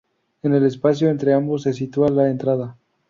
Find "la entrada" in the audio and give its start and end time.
2.09-2.75